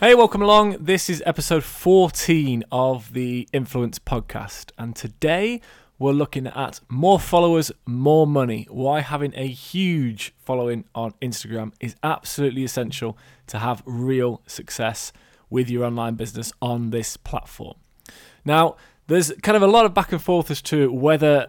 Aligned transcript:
Hey, 0.00 0.14
welcome 0.14 0.42
along. 0.42 0.76
This 0.78 1.10
is 1.10 1.24
episode 1.26 1.64
14 1.64 2.62
of 2.70 3.14
the 3.14 3.48
Influence 3.52 3.98
Podcast. 3.98 4.70
And 4.78 4.94
today 4.94 5.60
we're 5.98 6.12
looking 6.12 6.46
at 6.46 6.78
more 6.88 7.18
followers, 7.18 7.72
more 7.84 8.24
money. 8.24 8.68
Why 8.70 9.00
having 9.00 9.32
a 9.34 9.48
huge 9.48 10.36
following 10.38 10.84
on 10.94 11.14
Instagram 11.20 11.72
is 11.80 11.96
absolutely 12.04 12.62
essential 12.62 13.18
to 13.48 13.58
have 13.58 13.82
real 13.86 14.40
success 14.46 15.12
with 15.50 15.68
your 15.68 15.84
online 15.84 16.14
business 16.14 16.52
on 16.62 16.90
this 16.90 17.16
platform. 17.16 17.74
Now, 18.44 18.76
there's 19.08 19.32
kind 19.42 19.56
of 19.56 19.62
a 19.62 19.66
lot 19.66 19.84
of 19.84 19.94
back 19.94 20.12
and 20.12 20.22
forth 20.22 20.48
as 20.48 20.62
to 20.62 20.92
whether 20.92 21.48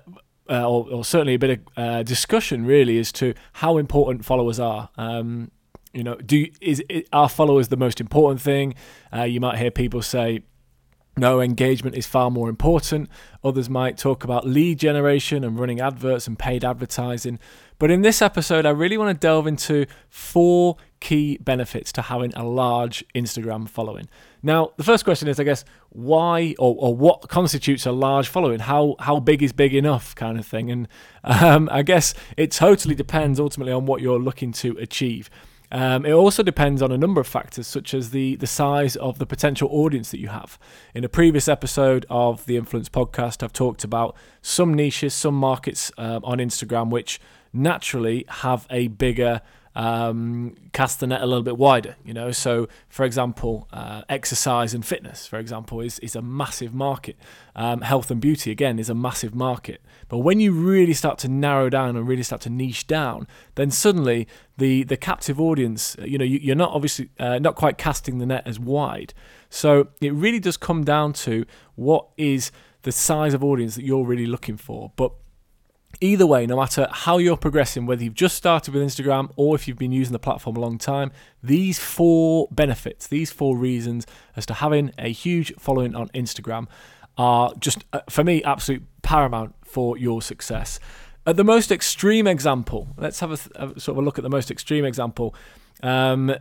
uh, 0.49 0.67
or, 0.67 0.91
or, 0.91 1.05
certainly 1.05 1.35
a 1.35 1.39
bit 1.39 1.51
of 1.51 1.59
uh, 1.77 2.01
discussion 2.01 2.65
really 2.65 2.97
as 2.97 3.11
to 3.11 3.35
how 3.53 3.77
important 3.77 4.25
followers 4.25 4.59
are. 4.59 4.89
Um, 4.97 5.51
you 5.93 6.03
know, 6.03 6.15
do 6.15 6.45
is 6.61 6.83
our 7.11 7.29
followers 7.29 7.69
the 7.69 7.77
most 7.77 7.99
important 7.99 8.41
thing? 8.41 8.75
Uh, 9.13 9.23
you 9.23 9.39
might 9.39 9.57
hear 9.57 9.71
people 9.71 10.01
say, 10.01 10.43
no, 11.19 11.41
engagement 11.41 11.97
is 11.97 12.07
far 12.07 12.31
more 12.31 12.47
important. 12.47 13.09
Others 13.43 13.69
might 13.69 13.97
talk 13.97 14.23
about 14.23 14.47
lead 14.47 14.79
generation 14.79 15.43
and 15.43 15.59
running 15.59 15.81
adverts 15.81 16.27
and 16.27 16.39
paid 16.39 16.63
advertising. 16.63 17.39
But 17.77 17.91
in 17.91 18.01
this 18.01 18.21
episode, 18.21 18.65
I 18.65 18.69
really 18.69 18.97
want 18.97 19.09
to 19.09 19.19
delve 19.19 19.47
into 19.47 19.85
four 20.09 20.77
key 20.99 21.37
benefits 21.37 21.91
to 21.93 22.01
having 22.03 22.33
a 22.35 22.43
large 22.43 23.03
Instagram 23.15 23.67
following. 23.67 24.07
Now, 24.43 24.71
the 24.77 24.83
first 24.83 25.03
question 25.03 25.27
is, 25.27 25.39
I 25.39 25.43
guess, 25.43 25.65
why 25.89 26.55
or, 26.59 26.75
or 26.77 26.95
what 26.95 27.27
constitutes 27.29 27.85
a 27.85 27.91
large 27.91 28.27
following? 28.27 28.59
How 28.59 28.95
how 28.99 29.19
big 29.19 29.41
is 29.43 29.53
big 29.53 29.73
enough, 29.73 30.15
kind 30.15 30.37
of 30.39 30.45
thing? 30.45 30.71
And 30.71 30.87
um, 31.23 31.69
I 31.71 31.81
guess 31.83 32.13
it 32.37 32.51
totally 32.51 32.95
depends 32.95 33.39
ultimately 33.39 33.73
on 33.73 33.85
what 33.85 34.01
you're 34.01 34.19
looking 34.19 34.51
to 34.53 34.77
achieve. 34.77 35.29
Um, 35.71 36.05
it 36.05 36.11
also 36.11 36.41
depends 36.41 36.81
on 36.81 36.91
a 36.91 36.97
number 36.97 37.21
of 37.21 37.27
factors, 37.27 37.67
such 37.67 37.93
as 37.93 38.09
the, 38.09 38.35
the 38.37 38.47
size 38.47 38.95
of 38.95 39.19
the 39.19 39.25
potential 39.25 39.69
audience 39.71 40.11
that 40.11 40.19
you 40.19 40.29
have. 40.29 40.57
In 40.95 41.03
a 41.03 41.09
previous 41.09 41.47
episode 41.47 42.05
of 42.09 42.45
the 42.45 42.57
Influence 42.57 42.89
podcast, 42.89 43.43
I've 43.43 43.53
talked 43.53 43.83
about 43.83 44.15
some 44.41 44.73
niches, 44.73 45.13
some 45.13 45.35
markets 45.35 45.91
um, 45.97 46.23
on 46.25 46.39
Instagram, 46.39 46.89
which 46.89 47.19
naturally 47.53 48.25
have 48.27 48.65
a 48.69 48.87
bigger 48.87 49.41
um, 49.75 50.55
cast 50.73 50.99
the 50.99 51.07
net 51.07 51.21
a 51.21 51.25
little 51.25 51.43
bit 51.43 51.57
wider. 51.57 51.95
You 52.03 52.13
know, 52.13 52.31
so 52.31 52.67
for 52.89 53.05
example, 53.05 53.67
uh, 53.71 54.01
exercise 54.09 54.73
and 54.73 54.85
fitness, 54.85 55.27
for 55.27 55.39
example, 55.39 55.81
is 55.81 55.99
is 55.99 56.15
a 56.15 56.21
massive 56.21 56.73
market. 56.73 57.17
Um, 57.55 57.81
health 57.81 58.09
and 58.09 58.21
beauty 58.21 58.51
again 58.51 58.79
is 58.79 58.89
a 58.89 58.95
massive 58.95 59.35
market. 59.35 59.81
But 60.07 60.19
when 60.19 60.39
you 60.39 60.51
really 60.51 60.93
start 60.93 61.17
to 61.19 61.27
narrow 61.27 61.69
down 61.69 61.95
and 61.95 62.07
really 62.07 62.23
start 62.23 62.41
to 62.43 62.49
niche 62.49 62.87
down, 62.87 63.27
then 63.55 63.71
suddenly 63.71 64.27
the 64.57 64.83
the 64.83 64.97
captive 64.97 65.39
audience, 65.39 65.95
you 66.03 66.17
know, 66.17 66.25
you, 66.25 66.51
are 66.51 66.55
not 66.55 66.71
obviously 66.71 67.09
uh, 67.19 67.39
not 67.39 67.55
quite 67.55 67.77
casting 67.77 68.17
the 68.17 68.25
net 68.25 68.43
as 68.45 68.59
wide. 68.59 69.13
So 69.49 69.89
it 70.01 70.13
really 70.13 70.39
does 70.39 70.57
come 70.57 70.83
down 70.83 71.13
to 71.13 71.45
what 71.75 72.07
is 72.17 72.51
the 72.83 72.91
size 72.91 73.33
of 73.33 73.43
audience 73.43 73.75
that 73.75 73.83
you're 73.83 74.05
really 74.05 74.25
looking 74.25 74.57
for. 74.57 74.91
But 74.95 75.11
Either 76.01 76.25
way, 76.25 76.45
no 76.45 76.55
matter 76.55 76.87
how 76.91 77.17
you're 77.17 77.35
progressing, 77.35 77.85
whether 77.85 78.03
you've 78.03 78.13
just 78.13 78.35
started 78.35 78.73
with 78.73 78.81
Instagram 78.81 79.29
or 79.35 79.55
if 79.55 79.67
you've 79.67 79.77
been 79.77 79.91
using 79.91 80.13
the 80.13 80.19
platform 80.19 80.55
a 80.55 80.59
long 80.59 80.77
time, 80.77 81.11
these 81.43 81.77
four 81.77 82.47
benefits, 82.51 83.05
these 83.07 83.31
four 83.31 83.57
reasons 83.57 84.07
as 84.35 84.45
to 84.45 84.53
having 84.53 84.91
a 84.97 85.11
huge 85.11 85.53
following 85.59 85.95
on 85.95 86.07
Instagram 86.09 86.67
are 87.17 87.53
just, 87.59 87.83
uh, 87.91 87.99
for 88.09 88.23
me, 88.23 88.41
absolute 88.43 88.83
paramount 89.01 89.53
for 89.65 89.97
your 89.97 90.21
success. 90.21 90.79
At 91.25 91.35
the 91.35 91.43
most 91.43 91.69
extreme 91.69 92.27
example, 92.27 92.87
let's 92.97 93.19
have 93.19 93.31
a, 93.31 93.61
a 93.61 93.79
sort 93.79 93.89
of 93.89 93.97
a 93.97 94.01
look 94.01 94.17
at 94.17 94.23
the 94.23 94.29
most 94.29 94.49
extreme 94.49 94.85
example. 94.85 95.35
Um, 95.83 96.33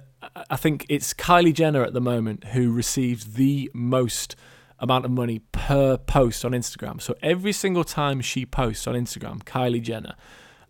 I 0.50 0.56
think 0.56 0.86
it's 0.88 1.12
Kylie 1.12 1.52
Jenner 1.52 1.82
at 1.82 1.94
the 1.94 2.00
moment 2.00 2.44
who 2.44 2.72
receives 2.72 3.34
the 3.34 3.70
most 3.74 4.36
amount 4.80 5.04
of 5.04 5.10
money 5.10 5.40
per 5.52 5.96
post 5.96 6.44
on 6.44 6.52
Instagram. 6.52 7.00
So 7.00 7.14
every 7.22 7.52
single 7.52 7.84
time 7.84 8.20
she 8.20 8.46
posts 8.46 8.86
on 8.86 8.94
Instagram, 8.94 9.42
Kylie 9.42 9.82
Jenner, 9.82 10.14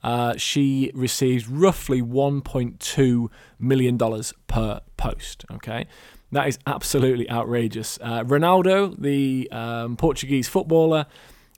uh, 0.03 0.37
she 0.37 0.91
receives 0.95 1.49
roughly 1.49 2.01
$1.2 2.01 3.29
million 3.59 3.99
per 4.47 4.81
post. 4.97 5.45
Okay. 5.53 5.87
That 6.31 6.47
is 6.47 6.59
absolutely 6.67 7.29
outrageous. 7.31 7.99
Uh, 8.03 8.23
Ronaldo, 8.23 8.95
the 9.01 9.49
um, 9.51 9.97
Portuguese 9.97 10.47
footballer, 10.47 11.07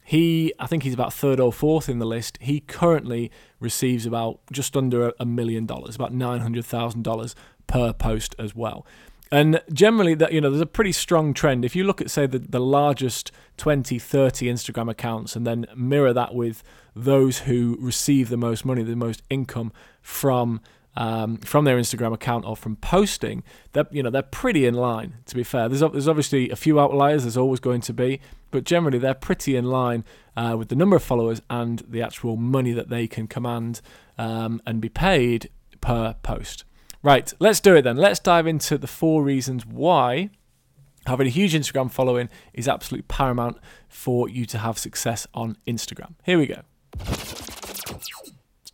he, 0.05 0.53
I 0.59 0.67
think 0.67 0.85
he's 0.85 0.95
about 0.95 1.13
third 1.13 1.41
or 1.41 1.53
fourth 1.53 1.89
in 1.89 1.99
the 1.99 2.07
list. 2.07 2.39
He 2.41 2.61
currently 2.61 3.31
receives 3.59 4.07
about 4.07 4.41
just 4.51 4.77
under 4.77 5.13
a 5.21 5.27
million 5.27 5.67
dollars, 5.67 5.97
about 5.97 6.13
$900,000 6.13 7.35
per 7.67 7.93
post 7.93 8.35
as 8.39 8.55
well. 8.55 8.87
And 9.33 9.63
generally, 9.73 10.15
that 10.15 10.33
you 10.33 10.41
know, 10.41 10.51
there's 10.51 10.61
a 10.61 10.67
pretty 10.67 10.93
strong 10.93 11.33
trend. 11.35 11.65
If 11.65 11.77
you 11.77 11.85
look 11.85 12.01
at, 12.01 12.11
say, 12.11 12.27
the, 12.27 12.41
the 12.41 12.61
largest 12.61 13.31
20, 13.59 13.99
30 13.99 14.47
Instagram 14.47 14.91
accounts, 14.91 15.37
and 15.37 15.47
then 15.47 15.67
mirror 15.77 16.13
that 16.13 16.35
with 16.35 16.65
those 16.97 17.41
who 17.41 17.77
receive 17.81 18.29
the 18.29 18.37
most 18.37 18.65
money, 18.65 18.83
the 18.83 18.97
most 18.97 19.23
income 19.31 19.73
from 20.03 20.61
um, 20.97 21.37
from 21.39 21.65
their 21.65 21.79
Instagram 21.79 22.13
account 22.13 22.45
or 22.45 22.57
from 22.57 22.75
posting, 22.77 23.45
they're 23.73 23.87
you 23.93 24.03
know 24.03 24.11
they're 24.11 24.23
pretty 24.23 24.67
in 24.67 24.75
line. 24.75 25.15
To 25.27 25.37
be 25.37 25.45
fair, 25.45 25.69
there's 25.69 25.81
there's 25.93 26.09
obviously 26.09 26.51
a 26.51 26.57
few 26.57 26.81
outliers. 26.81 27.23
There's 27.23 27.37
always 27.37 27.61
going 27.61 27.81
to 27.83 27.93
be, 27.93 28.21
but 28.51 28.65
generally 28.65 28.99
they're 28.99 29.15
pretty 29.15 29.55
in 29.55 29.67
line 29.67 30.05
uh, 30.37 30.57
with 30.59 30.69
the 30.69 30.75
number 30.75 30.97
of 30.97 31.03
followers 31.05 31.41
and 31.49 31.85
the 31.89 32.03
actual 32.03 32.37
money 32.37 32.73
that 32.73 32.89
they 32.89 33.07
can 33.07 33.29
command 33.29 33.81
um, 34.19 34.61
and 34.67 34.81
be 34.81 34.89
paid 34.89 35.51
per 35.81 36.17
post. 36.23 36.65
Right, 37.03 37.33
let's 37.39 37.61
do 37.61 37.75
it 37.77 37.83
then. 37.83 37.97
Let's 37.97 38.21
dive 38.21 38.47
into 38.47 38.77
the 38.77 38.87
four 38.87 39.23
reasons 39.23 39.65
why 39.65 40.31
having 41.07 41.27
a 41.27 41.31
huge 41.31 41.55
Instagram 41.55 41.91
following 41.91 42.29
is 42.53 42.69
absolutely 42.69 43.07
paramount 43.09 43.59
for 43.89 44.29
you 44.29 44.45
to 44.47 44.59
have 44.59 44.79
success 44.79 45.27
on 45.33 45.57
Instagram. 45.67 46.15
Here 46.25 46.39
we 46.39 46.47
go. 46.47 46.63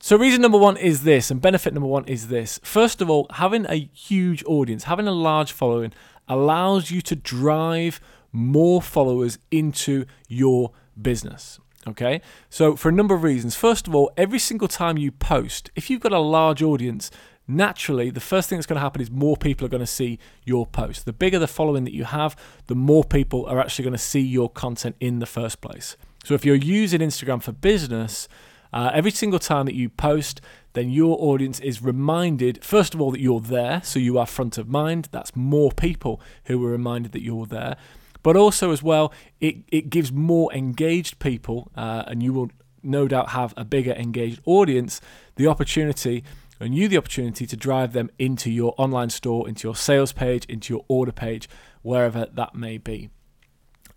So, 0.00 0.16
reason 0.16 0.40
number 0.40 0.58
one 0.58 0.76
is 0.76 1.02
this, 1.02 1.30
and 1.30 1.40
benefit 1.40 1.74
number 1.74 1.88
one 1.88 2.04
is 2.04 2.28
this. 2.28 2.60
First 2.62 3.00
of 3.00 3.10
all, 3.10 3.26
having 3.30 3.66
a 3.68 3.90
huge 3.92 4.44
audience, 4.44 4.84
having 4.84 5.08
a 5.08 5.12
large 5.12 5.50
following, 5.52 5.92
allows 6.28 6.90
you 6.90 7.00
to 7.02 7.16
drive 7.16 8.00
more 8.32 8.82
followers 8.82 9.38
into 9.50 10.04
your 10.28 10.72
business. 11.00 11.58
Okay, 11.88 12.20
so 12.50 12.74
for 12.74 12.88
a 12.88 12.92
number 12.92 13.14
of 13.14 13.22
reasons. 13.22 13.54
First 13.54 13.86
of 13.86 13.94
all, 13.94 14.12
every 14.16 14.40
single 14.40 14.66
time 14.66 14.98
you 14.98 15.12
post, 15.12 15.70
if 15.76 15.88
you've 15.88 16.00
got 16.00 16.12
a 16.12 16.18
large 16.18 16.62
audience, 16.62 17.10
naturally, 17.46 18.10
the 18.10 18.20
first 18.20 18.48
thing 18.48 18.58
that's 18.58 18.66
going 18.66 18.76
to 18.76 18.82
happen 18.82 19.02
is 19.02 19.10
more 19.10 19.36
people 19.36 19.66
are 19.66 19.70
going 19.70 19.80
to 19.80 19.86
see 19.86 20.18
your 20.44 20.66
post. 20.66 21.04
The 21.04 21.12
bigger 21.12 21.38
the 21.38 21.46
following 21.46 21.84
that 21.84 21.94
you 21.94 22.04
have, 22.04 22.36
the 22.66 22.74
more 22.74 23.04
people 23.04 23.46
are 23.46 23.60
actually 23.60 23.84
going 23.84 23.92
to 23.92 23.98
see 23.98 24.20
your 24.20 24.50
content 24.50 24.96
in 25.00 25.18
the 25.18 25.26
first 25.26 25.60
place. 25.60 25.96
So 26.24 26.34
if 26.34 26.44
you're 26.44 26.56
using 26.56 27.00
Instagram 27.00 27.42
for 27.42 27.52
business, 27.52 28.28
Uh, 28.72 28.90
every 28.92 29.12
single 29.12 29.38
time 29.38 29.64
that 29.64 29.74
you 29.74 29.88
post, 29.88 30.40
then 30.72 30.90
your 30.90 31.16
audience 31.20 31.60
is 31.60 31.80
reminded, 31.80 32.64
first 32.64 32.94
of 32.94 33.00
all, 33.00 33.12
that 33.12 33.20
you're 33.20 33.40
there, 33.40 33.80
so 33.82 33.98
you 33.98 34.18
are 34.18 34.26
front 34.26 34.58
of 34.58 34.66
mind. 34.68 35.08
That's 35.12 35.34
more 35.34 35.70
people 35.70 36.20
who 36.46 36.62
are 36.66 36.72
reminded 36.72 37.12
that 37.12 37.22
you're 37.22 37.46
there. 37.46 37.76
But 38.22 38.36
also, 38.36 38.72
as 38.72 38.82
well, 38.82 39.12
it, 39.40 39.56
it 39.68 39.88
gives 39.88 40.12
more 40.12 40.52
engaged 40.52 41.18
people, 41.18 41.70
uh, 41.76 42.02
and 42.10 42.22
you 42.22 42.34
will 42.34 42.50
no 42.82 43.08
doubt 43.08 43.28
have 43.28 43.54
a 43.56 43.64
bigger 43.64 43.94
engaged 43.94 44.40
audience, 44.44 45.00
the 45.36 45.46
opportunity 45.46 46.22
and 46.60 46.74
you 46.74 46.88
the 46.88 46.96
opportunity 46.96 47.46
to 47.46 47.56
drive 47.56 47.92
them 47.92 48.10
into 48.18 48.50
your 48.50 48.74
online 48.78 49.10
store, 49.10 49.48
into 49.48 49.66
your 49.66 49.76
sales 49.76 50.12
page, 50.12 50.44
into 50.46 50.72
your 50.72 50.84
order 50.88 51.12
page, 51.12 51.48
wherever 51.82 52.26
that 52.32 52.54
may 52.54 52.78
be. 52.78 53.10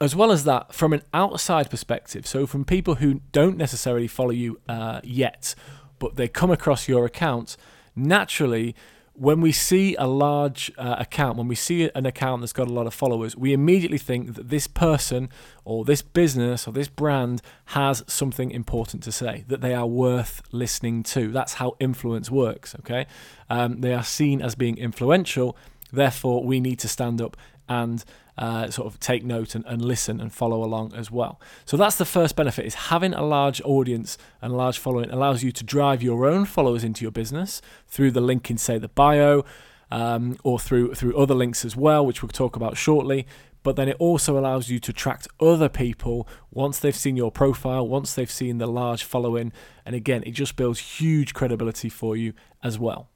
As 0.02 0.16
well 0.16 0.32
as 0.32 0.46
that, 0.46 0.74
from 0.74 0.94
an 0.94 1.02
outside 1.14 1.70
perspective, 1.70 2.26
so 2.26 2.48
from 2.48 2.64
people 2.64 2.96
who 2.96 3.22
don't 3.32 3.58
necessarily 3.58 4.08
follow 4.08 4.32
you 4.32 4.60
uh, 4.70 5.02
yet, 5.04 5.56
but 6.00 6.16
they 6.16 6.28
come 6.28 6.52
across 6.52 6.88
your 6.88 7.06
account, 7.06 7.58
naturally, 7.96 8.76
when 9.20 9.42
we 9.42 9.52
see 9.52 9.96
a 9.96 10.08
large 10.08 10.72
uh, 10.78 10.96
account, 10.98 11.38
when 11.38 11.50
we 11.50 11.56
see 11.56 11.92
an 11.94 12.06
account 12.06 12.42
that's 12.42 12.54
got 12.54 12.70
a 12.70 12.74
lot 12.74 12.88
of 12.88 12.94
followers, 12.94 13.36
we 13.36 13.52
immediately 13.52 13.98
think 13.98 14.36
that 14.36 14.48
this 14.48 14.66
person 14.66 15.30
or 15.66 15.84
this 15.84 16.02
business 16.02 16.66
or 16.66 16.72
this 16.72 16.88
brand 16.88 17.42
has 17.66 18.02
something 18.08 18.50
important 18.50 19.04
to 19.04 19.12
say, 19.12 19.44
that 19.50 19.60
they 19.60 19.76
are 19.76 19.86
worth 19.86 20.42
listening 20.54 21.04
to. 21.04 21.34
That's 21.34 21.56
how 21.56 21.76
influence 21.82 22.32
works, 22.32 22.74
okay? 22.80 23.08
Um, 23.50 23.82
they 23.82 23.94
are 23.94 24.04
seen 24.04 24.42
as 24.42 24.56
being 24.56 24.78
influential, 24.78 25.58
therefore, 25.92 26.42
we 26.46 26.62
need 26.62 26.80
to 26.80 26.88
stand 26.88 27.22
up 27.22 27.36
and 27.68 28.06
uh, 28.40 28.72
sort 28.72 28.88
of 28.88 29.00
take 29.02 29.24
note 29.24 29.54
and, 29.54 29.66
and 29.66 29.84
listen 29.84 30.22
and 30.22 30.34
follow 30.34 30.64
along 30.64 30.94
as 30.96 31.12
well. 31.12 31.42
So 31.66 31.76
that's 31.76 31.98
the 31.98 32.06
first 32.06 32.38
benefit 32.38 32.66
is 32.66 32.74
having 32.74 33.14
a 33.14 33.22
large 33.22 33.62
audience 33.66 34.18
and 34.42 34.54
a 34.54 34.56
large 34.56 34.80
following 34.80 35.12
allows 35.12 35.44
you 35.44 35.52
to 35.52 35.64
drive 35.64 36.02
your 36.02 36.26
own 36.26 36.46
followers 36.46 36.86
into 36.86 37.04
your 37.04 37.12
business 37.12 37.62
through 37.88 38.12
the 38.12 38.22
link 38.22 38.50
in 38.50 38.58
say 38.58 38.78
the 38.78 38.88
bio 38.88 39.44
um, 39.92 40.38
or 40.44 40.58
through 40.58 40.96
through 40.96 41.18
other 41.18 41.34
links 41.36 41.66
as 41.66 41.76
well, 41.76 42.06
which 42.06 42.24
we'll 42.24 42.30
talk 42.30 42.56
about 42.56 42.78
shortly. 42.78 43.28
But 43.62 43.76
then 43.76 43.90
it 43.90 43.98
also 44.00 44.40
allows 44.40 44.70
you 44.70 44.80
to 44.80 44.92
attract 44.92 45.28
other 45.42 45.68
people 45.68 46.26
once 46.50 46.80
they've 46.80 46.96
seen 46.96 47.18
your 47.18 47.32
profile, 47.32 47.86
once 47.86 48.14
they've 48.14 48.32
seen 48.32 48.58
the 48.58 48.68
large 48.68 49.04
following, 49.04 49.52
and 49.86 49.96
again, 49.96 50.24
it 50.26 50.32
just 50.32 50.56
builds 50.56 50.80
huge 50.80 51.34
credibility 51.34 51.90
for 51.90 52.16
you 52.16 52.32
as 52.64 52.80
well. 52.80 53.10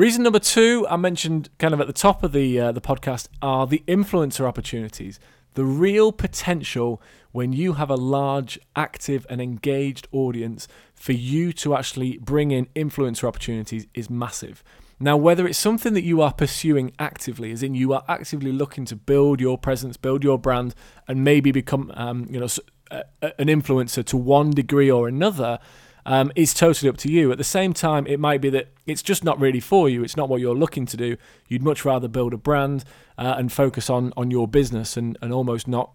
Reason 0.00 0.22
number 0.22 0.38
two, 0.38 0.86
I 0.88 0.96
mentioned 0.96 1.50
kind 1.58 1.74
of 1.74 1.80
at 1.82 1.86
the 1.86 1.92
top 1.92 2.22
of 2.22 2.32
the 2.32 2.58
uh, 2.58 2.72
the 2.72 2.80
podcast, 2.80 3.28
are 3.42 3.66
the 3.66 3.82
influencer 3.86 4.46
opportunities. 4.46 5.20
The 5.52 5.64
real 5.66 6.10
potential 6.10 7.02
when 7.32 7.52
you 7.52 7.74
have 7.74 7.90
a 7.90 7.96
large, 7.96 8.58
active, 8.74 9.26
and 9.28 9.42
engaged 9.42 10.08
audience 10.10 10.66
for 10.94 11.12
you 11.12 11.52
to 11.52 11.76
actually 11.76 12.16
bring 12.16 12.50
in 12.50 12.64
influencer 12.74 13.24
opportunities 13.24 13.88
is 13.92 14.08
massive. 14.08 14.64
Now, 14.98 15.18
whether 15.18 15.46
it's 15.46 15.58
something 15.58 15.92
that 15.92 16.02
you 16.02 16.22
are 16.22 16.32
pursuing 16.32 16.92
actively, 16.98 17.52
as 17.52 17.62
in 17.62 17.74
you 17.74 17.92
are 17.92 18.04
actively 18.08 18.52
looking 18.52 18.86
to 18.86 18.96
build 18.96 19.38
your 19.38 19.58
presence, 19.58 19.98
build 19.98 20.24
your 20.24 20.38
brand, 20.38 20.74
and 21.08 21.24
maybe 21.24 21.52
become, 21.52 21.92
um, 21.94 22.26
you 22.30 22.40
know, 22.40 22.48
an 22.90 23.48
influencer 23.48 24.02
to 24.06 24.16
one 24.16 24.50
degree 24.52 24.90
or 24.90 25.08
another, 25.08 25.58
um, 26.06 26.32
is 26.34 26.54
totally 26.54 26.88
up 26.88 26.96
to 26.98 27.10
you. 27.10 27.32
At 27.32 27.38
the 27.38 27.44
same 27.44 27.72
time, 27.72 28.06
it 28.06 28.20
might 28.20 28.40
be 28.40 28.50
that 28.50 28.68
it's 28.86 29.02
just 29.02 29.24
not 29.24 29.38
really 29.40 29.60
for 29.60 29.88
you. 29.88 30.02
It's 30.02 30.16
not 30.16 30.28
what 30.28 30.40
you're 30.40 30.54
looking 30.54 30.86
to 30.86 30.96
do. 30.96 31.16
You'd 31.48 31.62
much 31.62 31.84
rather 31.84 32.08
build 32.08 32.34
a 32.34 32.38
brand 32.38 32.84
uh, 33.18 33.34
and 33.38 33.52
focus 33.52 33.90
on 33.90 34.12
on 34.16 34.30
your 34.30 34.48
business 34.48 34.96
and, 34.96 35.16
and 35.20 35.32
almost 35.32 35.68
not 35.68 35.92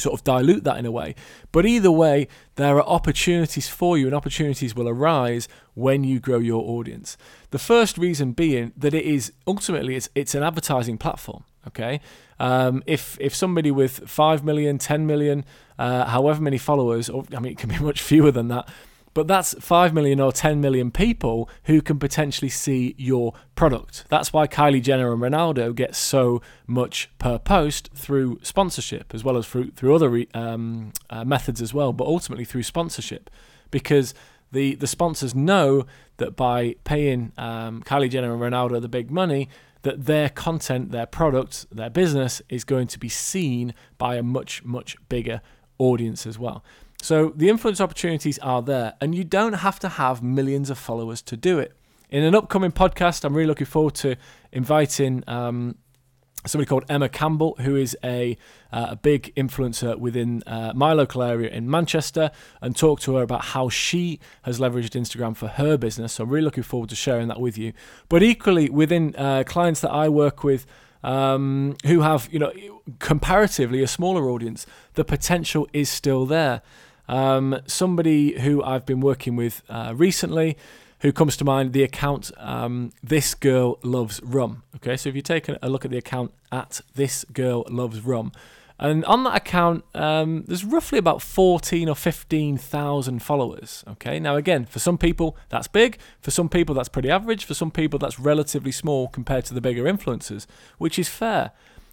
sort 0.00 0.18
of 0.18 0.24
dilute 0.24 0.64
that 0.64 0.78
in 0.78 0.86
a 0.86 0.90
way. 0.90 1.14
But 1.52 1.66
either 1.66 1.90
way, 1.90 2.28
there 2.56 2.76
are 2.76 2.82
opportunities 2.82 3.68
for 3.68 3.98
you, 3.98 4.06
and 4.06 4.14
opportunities 4.14 4.74
will 4.74 4.88
arise 4.88 5.48
when 5.74 6.04
you 6.04 6.20
grow 6.20 6.38
your 6.38 6.62
audience. 6.62 7.16
The 7.50 7.58
first 7.58 7.98
reason 7.98 8.32
being 8.32 8.72
that 8.76 8.94
it 8.94 9.04
is 9.04 9.32
ultimately 9.46 9.96
it's 9.96 10.08
it's 10.14 10.34
an 10.34 10.42
advertising 10.42 10.98
platform. 10.98 11.44
Okay, 11.66 12.00
um, 12.38 12.82
if 12.86 13.18
if 13.20 13.34
somebody 13.34 13.70
with 13.70 14.08
five 14.08 14.42
million, 14.44 14.78
ten 14.78 15.06
million, 15.06 15.44
uh, 15.78 16.06
however 16.06 16.40
many 16.40 16.58
followers, 16.58 17.10
or 17.10 17.24
I 17.36 17.40
mean 17.40 17.52
it 17.52 17.58
can 17.58 17.68
be 17.68 17.78
much 17.90 18.00
fewer 18.00 18.30
than 18.30 18.48
that, 18.48 18.68
but 19.12 19.26
that's 19.26 19.54
5 19.58 19.92
million 19.92 20.20
or 20.20 20.32
10 20.32 20.60
million 20.60 20.90
people 20.90 21.48
who 21.64 21.82
can 21.82 21.98
potentially 21.98 22.48
see 22.48 22.94
your 22.96 23.34
product. 23.54 24.04
That's 24.08 24.32
why 24.32 24.46
Kylie 24.46 24.82
Jenner 24.82 25.12
and 25.12 25.20
Ronaldo 25.20 25.74
get 25.74 25.96
so 25.96 26.40
much 26.66 27.10
per 27.18 27.38
post 27.38 27.90
through 27.94 28.38
sponsorship, 28.42 29.12
as 29.14 29.24
well 29.24 29.36
as 29.36 29.46
through, 29.46 29.72
through 29.72 29.94
other 29.94 30.24
um, 30.34 30.92
uh, 31.08 31.24
methods 31.24 31.60
as 31.60 31.74
well, 31.74 31.92
but 31.92 32.06
ultimately 32.06 32.44
through 32.44 32.62
sponsorship. 32.62 33.30
Because 33.70 34.14
the, 34.52 34.74
the 34.76 34.86
sponsors 34.86 35.34
know 35.34 35.86
that 36.18 36.36
by 36.36 36.76
paying 36.84 37.32
um, 37.36 37.82
Kylie 37.82 38.10
Jenner 38.10 38.32
and 38.32 38.40
Ronaldo 38.40 38.80
the 38.80 38.88
big 38.88 39.10
money, 39.10 39.48
that 39.82 40.04
their 40.06 40.28
content, 40.28 40.92
their 40.92 41.06
product, 41.06 41.66
their 41.72 41.90
business 41.90 42.42
is 42.48 42.64
going 42.64 42.86
to 42.88 42.98
be 42.98 43.08
seen 43.08 43.74
by 43.98 44.16
a 44.16 44.22
much, 44.22 44.62
much 44.64 44.96
bigger 45.08 45.40
audience 45.78 46.26
as 46.26 46.38
well. 46.38 46.62
So 47.02 47.32
the 47.34 47.48
influence 47.48 47.80
opportunities 47.80 48.38
are 48.40 48.62
there, 48.62 48.94
and 49.00 49.14
you 49.14 49.24
don't 49.24 49.54
have 49.54 49.78
to 49.80 49.88
have 49.88 50.22
millions 50.22 50.70
of 50.70 50.78
followers 50.78 51.22
to 51.22 51.36
do 51.36 51.58
it. 51.58 51.72
In 52.10 52.24
an 52.24 52.34
upcoming 52.34 52.72
podcast, 52.72 53.24
I'm 53.24 53.34
really 53.34 53.46
looking 53.46 53.66
forward 53.66 53.94
to 53.96 54.16
inviting 54.52 55.22
um, 55.26 55.76
somebody 56.46 56.68
called 56.68 56.84
Emma 56.88 57.08
Campbell, 57.08 57.56
who 57.60 57.76
is 57.76 57.96
a, 58.02 58.36
uh, 58.72 58.88
a 58.90 58.96
big 58.96 59.32
influencer 59.34 59.96
within 59.96 60.42
uh, 60.46 60.72
my 60.74 60.92
local 60.92 61.22
area 61.22 61.50
in 61.50 61.70
Manchester, 61.70 62.30
and 62.60 62.76
talk 62.76 63.00
to 63.00 63.16
her 63.16 63.22
about 63.22 63.44
how 63.46 63.68
she 63.68 64.18
has 64.42 64.58
leveraged 64.58 64.90
Instagram 64.90 65.36
for 65.36 65.48
her 65.48 65.76
business. 65.76 66.14
So 66.14 66.24
I'm 66.24 66.30
really 66.30 66.44
looking 66.44 66.64
forward 66.64 66.88
to 66.90 66.96
sharing 66.96 67.28
that 67.28 67.40
with 67.40 67.56
you. 67.56 67.72
But 68.08 68.22
equally, 68.22 68.68
within 68.68 69.14
uh, 69.16 69.44
clients 69.46 69.80
that 69.80 69.90
I 69.90 70.08
work 70.08 70.42
with, 70.42 70.66
um, 71.02 71.76
who 71.86 72.00
have 72.00 72.28
you 72.30 72.38
know 72.38 72.52
comparatively 72.98 73.82
a 73.82 73.86
smaller 73.86 74.28
audience, 74.28 74.66
the 74.94 75.04
potential 75.04 75.68
is 75.72 75.88
still 75.88 76.26
there. 76.26 76.62
Um, 77.10 77.60
somebody 77.66 78.38
who 78.38 78.62
I've 78.62 78.86
been 78.86 79.00
working 79.00 79.34
with 79.34 79.64
uh, 79.68 79.92
recently, 79.96 80.56
who 81.00 81.10
comes 81.10 81.36
to 81.38 81.44
mind, 81.44 81.72
the 81.72 81.82
account 81.82 82.30
um, 82.36 82.92
This 83.02 83.34
Girl 83.34 83.80
Loves 83.82 84.20
Rum. 84.22 84.62
Okay, 84.76 84.96
so 84.96 85.08
if 85.08 85.16
you 85.16 85.22
take 85.22 85.48
a 85.48 85.68
look 85.68 85.84
at 85.84 85.90
the 85.90 85.98
account 85.98 86.32
at 86.52 86.80
This 86.94 87.24
Girl 87.32 87.64
Loves 87.68 88.02
Rum, 88.02 88.30
and 88.78 89.04
on 89.06 89.24
that 89.24 89.36
account, 89.36 89.84
um, 89.92 90.44
there's 90.46 90.64
roughly 90.64 90.98
about 91.00 91.20
14 91.20 91.88
or 91.88 91.96
15,000 91.96 93.18
followers. 93.18 93.84
Okay, 93.88 94.20
now 94.20 94.36
again, 94.36 94.64
for 94.64 94.78
some 94.78 94.96
people 94.96 95.36
that's 95.48 95.66
big, 95.66 95.98
for 96.20 96.30
some 96.30 96.48
people 96.48 96.76
that's 96.76 96.88
pretty 96.88 97.10
average, 97.10 97.44
for 97.44 97.54
some 97.54 97.72
people 97.72 97.98
that's 97.98 98.20
relatively 98.20 98.72
small 98.72 99.08
compared 99.08 99.44
to 99.46 99.54
the 99.54 99.60
bigger 99.60 99.82
influencers, 99.82 100.46
which 100.78 100.96
is 100.96 101.08
fair. 101.08 101.50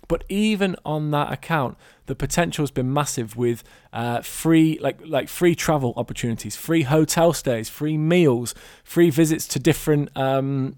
But 0.08 0.24
even 0.30 0.76
on 0.86 1.12
that 1.12 1.32
account, 1.32 1.78
the 2.06 2.16
potential 2.16 2.64
has 2.64 2.72
been 2.72 2.94
massive 2.94 3.36
with 3.36 3.64
uh, 3.92 4.22
free, 4.22 4.80
like 4.82 5.00
like 5.06 5.28
free 5.28 5.56
travel 5.56 5.94
opportunities, 5.98 6.56
free 6.56 6.84
hotel 6.84 7.34
stays, 7.34 7.68
free 7.70 7.98
meals, 7.98 8.56
free 8.84 9.10
visits 9.10 9.48
to 9.48 9.60
different 9.60 10.16
um, 10.16 10.78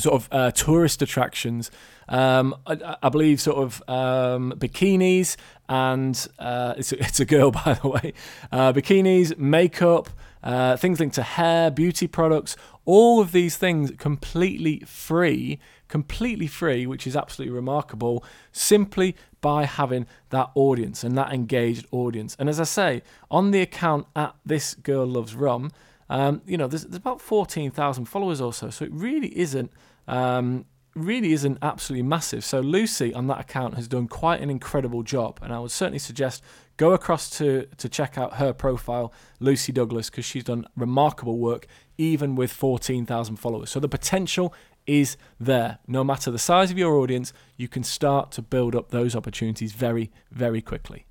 sort 0.00 0.14
of 0.14 0.28
uh, 0.32 0.50
tourist 0.52 1.02
attractions. 1.02 1.70
Um, 2.08 2.56
I, 2.66 2.96
I, 3.04 3.08
believe 3.08 3.40
sort 3.40 3.58
of 3.58 3.82
um, 3.88 4.52
bikinis 4.56 5.36
and 5.68 6.26
uh, 6.40 6.74
it's, 6.76 6.92
a, 6.92 6.98
it's 7.04 7.20
a 7.20 7.24
girl 7.24 7.50
by 7.64 7.78
the 7.80 7.88
way. 7.88 8.14
Uh, 8.50 8.72
bikinis, 8.72 9.36
makeup, 9.38 10.10
uh, 10.42 10.76
things 10.76 10.98
linked 10.98 11.14
to 11.16 11.22
hair, 11.22 11.70
beauty 11.70 12.06
products, 12.06 12.56
all 12.84 13.20
of 13.20 13.32
these 13.32 13.56
things 13.56 13.92
completely 13.98 14.80
free 14.80 15.60
completely 15.90 16.46
free, 16.46 16.86
which 16.86 17.06
is 17.06 17.14
absolutely 17.14 17.54
remarkable, 17.54 18.24
simply 18.52 19.14
by 19.40 19.64
having 19.64 20.06
that 20.30 20.50
audience 20.54 21.04
and 21.04 21.18
that 21.18 21.32
engaged 21.32 21.86
audience. 21.90 22.34
And 22.38 22.48
as 22.48 22.58
I 22.58 22.64
say, 22.64 23.02
on 23.30 23.50
the 23.50 23.60
account 23.60 24.06
at 24.16 24.34
This 24.46 24.74
Girl 24.74 25.06
Loves 25.06 25.34
Rum, 25.34 25.70
um, 26.08 26.42
you 26.46 26.56
know, 26.56 26.66
there's, 26.66 26.84
there's 26.84 26.96
about 26.96 27.20
14,000 27.20 28.06
followers 28.06 28.40
or 28.40 28.52
so. 28.52 28.70
So 28.70 28.84
it 28.84 28.92
really 28.92 29.36
isn't. 29.38 29.70
Um, 30.08 30.64
really 30.96 31.32
isn't 31.32 31.56
absolutely 31.62 32.02
massive. 32.02 32.44
So 32.44 32.58
Lucy 32.58 33.14
on 33.14 33.28
that 33.28 33.38
account 33.38 33.74
has 33.74 33.86
done 33.86 34.08
quite 34.08 34.40
an 34.40 34.50
incredible 34.50 35.04
job, 35.04 35.38
and 35.40 35.52
I 35.52 35.60
would 35.60 35.70
certainly 35.70 36.00
suggest 36.00 36.42
go 36.78 36.92
across 36.92 37.30
to 37.38 37.66
to 37.76 37.88
check 37.88 38.18
out 38.18 38.34
her 38.34 38.52
profile, 38.52 39.12
Lucy 39.38 39.70
Douglas, 39.70 40.10
because 40.10 40.24
she's 40.24 40.42
done 40.42 40.66
remarkable 40.76 41.38
work 41.38 41.68
even 42.00 42.34
with 42.34 42.50
14,000 42.50 43.36
followers. 43.36 43.68
So 43.68 43.78
the 43.78 43.88
potential 43.88 44.54
is 44.90 45.16
there. 45.38 45.78
No 45.86 46.02
matter 46.02 46.30
the 46.30 46.38
size 46.38 46.70
of 46.70 46.78
your 46.78 46.94
audience, 46.96 47.32
you 47.56 47.68
can 47.68 47.84
start 47.84 48.32
to 48.32 48.42
build 48.42 48.74
up 48.74 48.90
those 48.90 49.14
opportunities 49.14 49.72
very, 49.72 50.10
very 50.32 50.60
quickly. 50.60 51.06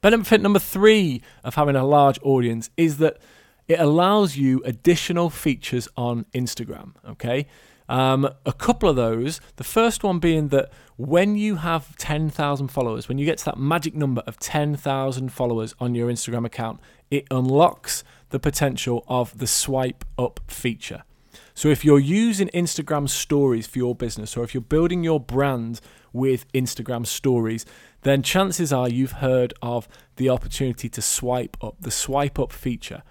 Benefit 0.00 0.40
number 0.40 0.58
three 0.58 1.22
of 1.42 1.54
having 1.54 1.76
a 1.76 1.84
large 1.84 2.18
audience 2.22 2.70
is 2.76 2.98
that 2.98 3.18
it 3.66 3.80
allows 3.80 4.36
you 4.36 4.62
additional 4.64 5.30
features 5.30 5.88
on 5.96 6.24
Instagram. 6.34 6.92
Okay. 7.08 7.46
Um, 7.88 8.28
a 8.44 8.52
couple 8.52 8.88
of 8.88 8.96
those. 8.96 9.40
The 9.56 9.64
first 9.64 10.04
one 10.04 10.18
being 10.18 10.48
that 10.48 10.70
when 10.96 11.36
you 11.36 11.56
have 11.56 11.96
10,000 11.96 12.68
followers, 12.68 13.08
when 13.08 13.16
you 13.16 13.24
get 13.24 13.38
to 13.38 13.44
that 13.46 13.58
magic 13.58 13.94
number 13.94 14.22
of 14.26 14.38
10,000 14.38 15.32
followers 15.32 15.74
on 15.80 15.94
your 15.94 16.10
Instagram 16.10 16.44
account, 16.44 16.80
it 17.10 17.26
unlocks 17.30 18.04
the 18.28 18.38
potential 18.38 19.04
of 19.08 19.38
the 19.38 19.46
swipe 19.46 20.04
up 20.18 20.40
feature. 20.48 21.02
So 21.54 21.68
if 21.68 21.84
you're 21.84 21.98
using 21.98 22.48
Instagram 22.48 23.08
stories 23.08 23.66
for 23.66 23.78
your 23.78 23.94
business 23.94 24.36
or 24.36 24.44
if 24.44 24.54
you're 24.54 24.60
building 24.60 25.04
your 25.04 25.20
brand 25.20 25.80
with 26.12 26.50
Instagram 26.52 27.06
stories, 27.06 27.66
then 28.02 28.22
chances 28.22 28.72
are 28.72 28.88
you've 28.88 29.12
heard 29.12 29.54
of 29.60 29.88
the 30.16 30.28
opportunity 30.28 30.88
to 30.88 31.02
swipe 31.02 31.56
up, 31.62 31.76
the 31.80 31.90
swipe 31.90 32.38
up 32.38 32.52
feature. 32.52 33.02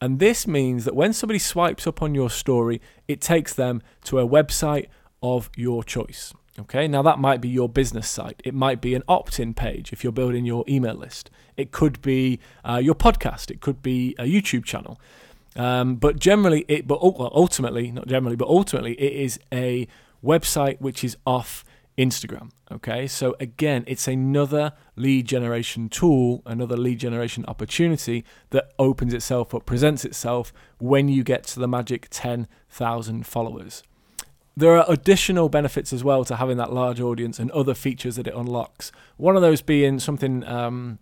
And 0.00 0.18
this 0.18 0.46
means 0.46 0.84
that 0.84 0.94
when 0.94 1.12
somebody 1.12 1.38
swipes 1.38 1.86
up 1.86 2.02
on 2.02 2.14
your 2.14 2.30
story, 2.30 2.80
it 3.08 3.20
takes 3.20 3.52
them 3.52 3.82
to 4.04 4.20
a 4.20 4.28
website 4.28 4.86
of 5.22 5.50
your 5.56 5.82
choice. 5.82 6.32
Okay, 6.60 6.88
now 6.88 7.02
that 7.02 7.20
might 7.20 7.40
be 7.40 7.48
your 7.48 7.68
business 7.68 8.08
site. 8.08 8.40
It 8.44 8.54
might 8.54 8.80
be 8.80 8.94
an 8.94 9.04
opt 9.06 9.38
in 9.38 9.54
page 9.54 9.92
if 9.92 10.02
you're 10.02 10.12
building 10.12 10.44
your 10.44 10.64
email 10.68 10.94
list. 10.94 11.30
It 11.56 11.70
could 11.70 12.02
be 12.02 12.40
uh, 12.64 12.80
your 12.82 12.96
podcast. 12.96 13.50
It 13.50 13.60
could 13.60 13.80
be 13.80 14.16
a 14.18 14.24
YouTube 14.24 14.64
channel. 14.64 15.00
Um, 15.56 15.96
but 15.96 16.18
generally, 16.18 16.64
it, 16.68 16.86
but 16.86 17.00
ultimately, 17.00 17.90
not 17.90 18.06
generally, 18.06 18.36
but 18.36 18.48
ultimately, 18.48 18.92
it 18.94 19.12
is 19.12 19.40
a 19.52 19.88
website 20.24 20.80
which 20.80 21.02
is 21.02 21.16
off 21.26 21.64
Instagram. 21.98 22.50
Okay, 22.70 23.06
so 23.08 23.34
again, 23.40 23.82
it's 23.86 24.06
another 24.06 24.72
lead 24.94 25.26
generation 25.26 25.88
tool, 25.88 26.42
another 26.46 26.76
lead 26.76 27.00
generation 27.00 27.44
opportunity 27.48 28.24
that 28.50 28.72
opens 28.78 29.12
itself 29.12 29.54
up, 29.54 29.66
presents 29.66 30.04
itself 30.04 30.52
when 30.78 31.08
you 31.08 31.24
get 31.24 31.44
to 31.44 31.60
the 31.60 31.66
magic 31.66 32.06
10,000 32.10 33.26
followers. 33.26 33.82
There 34.56 34.76
are 34.76 34.84
additional 34.88 35.48
benefits 35.48 35.92
as 35.92 36.04
well 36.04 36.24
to 36.24 36.36
having 36.36 36.56
that 36.58 36.72
large 36.72 37.00
audience 37.00 37.38
and 37.38 37.50
other 37.52 37.74
features 37.74 38.16
that 38.16 38.26
it 38.26 38.34
unlocks. 38.34 38.92
One 39.16 39.34
of 39.34 39.42
those 39.42 39.62
being 39.62 39.98
something 39.98 40.44
um, 40.44 40.98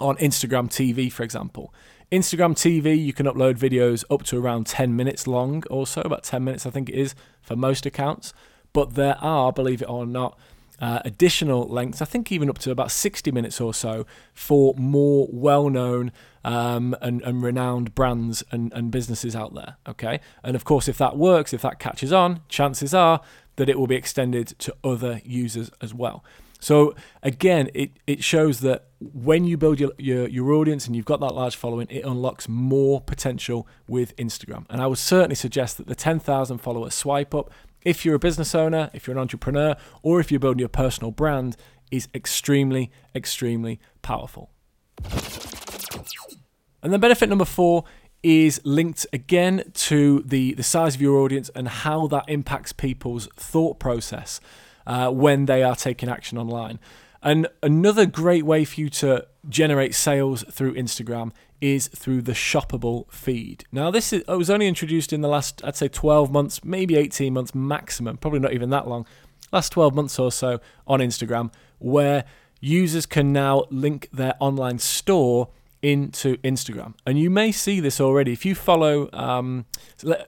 on 0.00 0.16
Instagram 0.16 0.68
TV, 0.68 1.10
for 1.10 1.22
example. 1.22 1.72
Instagram 2.10 2.54
TV, 2.54 2.98
you 2.98 3.12
can 3.12 3.26
upload 3.26 3.58
videos 3.58 4.02
up 4.10 4.22
to 4.24 4.38
around 4.38 4.66
10 4.66 4.96
minutes 4.96 5.26
long, 5.26 5.62
also, 5.68 6.00
about 6.00 6.22
10 6.22 6.42
minutes, 6.42 6.64
I 6.64 6.70
think 6.70 6.88
it 6.88 6.94
is, 6.94 7.14
for 7.42 7.54
most 7.54 7.84
accounts. 7.84 8.32
But 8.72 8.94
there 8.94 9.16
are, 9.20 9.52
believe 9.52 9.82
it 9.82 9.90
or 9.90 10.06
not, 10.06 10.38
uh, 10.80 11.00
additional 11.04 11.66
lengths, 11.68 12.00
I 12.00 12.06
think 12.06 12.32
even 12.32 12.48
up 12.48 12.58
to 12.58 12.70
about 12.70 12.90
60 12.90 13.30
minutes 13.30 13.60
or 13.60 13.74
so, 13.74 14.06
for 14.32 14.74
more 14.78 15.28
well 15.30 15.68
known 15.68 16.12
um, 16.44 16.96
and, 17.02 17.20
and, 17.22 17.42
renowned 17.42 17.94
brands 17.94 18.44
and, 18.52 18.72
and 18.72 18.90
businesses 18.90 19.34
out 19.34 19.54
there. 19.54 19.76
Okay. 19.86 20.20
And 20.42 20.54
of 20.54 20.64
course, 20.64 20.88
if 20.88 20.96
that 20.98 21.16
works, 21.16 21.52
if 21.52 21.62
that 21.62 21.78
catches 21.78 22.12
on, 22.12 22.40
chances 22.48 22.94
are 22.94 23.20
that 23.56 23.68
it 23.68 23.78
will 23.78 23.88
be 23.88 23.96
extended 23.96 24.54
to 24.60 24.74
other 24.84 25.20
users 25.24 25.70
as 25.80 25.92
well. 25.92 26.24
So 26.60 26.94
again, 27.22 27.70
it, 27.74 27.92
it 28.06 28.24
shows 28.24 28.60
that 28.60 28.86
when 29.00 29.44
you 29.44 29.56
build 29.56 29.78
your, 29.78 29.92
your, 29.98 30.28
your 30.28 30.52
audience 30.52 30.86
and 30.86 30.96
you've 30.96 31.04
got 31.04 31.20
that 31.20 31.34
large 31.34 31.56
following, 31.56 31.86
it 31.88 32.04
unlocks 32.04 32.48
more 32.48 33.00
potential 33.00 33.66
with 33.86 34.14
Instagram. 34.16 34.66
And 34.68 34.82
I 34.82 34.86
would 34.86 34.98
certainly 34.98 35.36
suggest 35.36 35.76
that 35.78 35.86
the 35.86 35.94
10,000 35.94 36.58
follower 36.58 36.90
swipe 36.90 37.34
up 37.34 37.50
if 37.84 38.04
you're 38.04 38.16
a 38.16 38.18
business 38.18 38.54
owner, 38.54 38.90
if 38.92 39.06
you're 39.06 39.16
an 39.16 39.20
entrepreneur, 39.20 39.76
or 40.02 40.18
if 40.18 40.32
you're 40.32 40.40
building 40.40 40.58
your 40.58 40.68
personal 40.68 41.12
brand, 41.12 41.56
is 41.90 42.08
extremely, 42.14 42.90
extremely 43.14 43.80
powerful. 44.02 44.50
And 46.82 46.92
then 46.92 47.00
benefit 47.00 47.28
number 47.28 47.44
four 47.44 47.84
is 48.22 48.60
linked 48.64 49.06
again 49.12 49.70
to 49.74 50.22
the, 50.26 50.54
the 50.54 50.62
size 50.62 50.96
of 50.96 51.00
your 51.00 51.18
audience 51.18 51.50
and 51.54 51.68
how 51.68 52.08
that 52.08 52.24
impacts 52.28 52.72
people's 52.72 53.28
thought 53.36 53.78
process 53.78 54.40
uh, 54.88 55.10
when 55.10 55.44
they 55.44 55.62
are 55.62 55.76
taking 55.76 56.08
action 56.08 56.38
online. 56.38 56.80
And 57.22 57.46
another 57.62 58.06
great 58.06 58.44
way 58.44 58.64
for 58.64 58.80
you 58.80 58.88
to 58.90 59.26
generate 59.48 59.94
sales 59.94 60.44
through 60.50 60.74
Instagram 60.74 61.32
is 61.60 61.88
through 61.88 62.22
the 62.22 62.32
shoppable 62.32 63.10
feed. 63.12 63.64
Now, 63.70 63.90
this 63.90 64.12
is, 64.12 64.24
was 64.26 64.48
only 64.48 64.66
introduced 64.66 65.12
in 65.12 65.20
the 65.20 65.28
last, 65.28 65.62
I'd 65.64 65.76
say, 65.76 65.88
12 65.88 66.30
months, 66.30 66.64
maybe 66.64 66.96
18 66.96 67.34
months 67.34 67.54
maximum, 67.54 68.16
probably 68.16 68.40
not 68.40 68.52
even 68.52 68.70
that 68.70 68.88
long, 68.88 69.06
last 69.52 69.70
12 69.72 69.94
months 69.94 70.18
or 70.18 70.32
so 70.32 70.60
on 70.86 71.00
Instagram, 71.00 71.52
where 71.78 72.24
users 72.60 73.04
can 73.04 73.32
now 73.32 73.64
link 73.70 74.08
their 74.12 74.34
online 74.40 74.78
store 74.78 75.48
into 75.82 76.36
Instagram. 76.38 76.94
And 77.04 77.18
you 77.18 77.30
may 77.30 77.52
see 77.52 77.80
this 77.80 78.00
already 78.00 78.32
if 78.32 78.44
you 78.44 78.54
follow 78.54 79.10
um, 79.12 79.66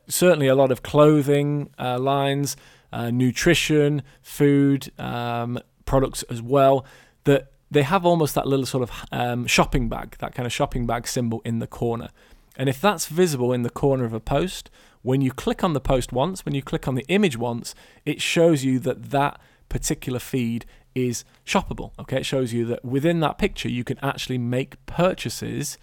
certainly 0.08 0.48
a 0.48 0.54
lot 0.54 0.70
of 0.70 0.82
clothing 0.82 1.70
uh, 1.78 1.98
lines, 1.98 2.56
uh, 2.92 3.10
nutrition, 3.10 4.02
food 4.22 4.92
um, 4.98 5.58
products 5.84 6.22
as 6.24 6.42
well, 6.42 6.84
that 7.24 7.52
they 7.70 7.82
have 7.82 8.04
almost 8.04 8.34
that 8.34 8.46
little 8.46 8.66
sort 8.66 8.82
of 8.82 8.90
um, 9.12 9.46
shopping 9.46 9.88
bag, 9.88 10.16
that 10.18 10.34
kind 10.34 10.46
of 10.46 10.52
shopping 10.52 10.86
bag 10.86 11.06
symbol 11.06 11.40
in 11.44 11.60
the 11.60 11.66
corner. 11.66 12.08
And 12.56 12.68
if 12.68 12.80
that's 12.80 13.06
visible 13.06 13.52
in 13.52 13.62
the 13.62 13.70
corner 13.70 14.04
of 14.04 14.12
a 14.12 14.20
post, 14.20 14.70
when 15.02 15.20
you 15.20 15.30
click 15.30 15.64
on 15.64 15.72
the 15.72 15.80
post 15.80 16.12
once, 16.12 16.44
when 16.44 16.54
you 16.54 16.62
click 16.62 16.86
on 16.86 16.94
the 16.94 17.04
image 17.08 17.36
once, 17.36 17.74
it 18.04 18.20
shows 18.20 18.64
you 18.64 18.78
that 18.80 19.10
that 19.10 19.40
particular 19.68 20.18
feed 20.18 20.66
is 20.94 21.24
shoppable. 21.46 21.92
Okay, 21.98 22.18
it 22.18 22.26
shows 22.26 22.52
you 22.52 22.66
that 22.66 22.84
within 22.84 23.20
that 23.20 23.38
picture 23.38 23.68
you 23.68 23.84
can 23.84 23.98
actually 24.02 24.38
make 24.38 24.84
purchases 24.86 25.78